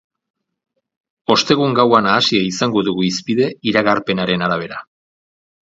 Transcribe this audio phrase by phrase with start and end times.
[1.35, 4.85] Ostegun gaua nahasia izango dugu hizpide, iragarpenaren arabera.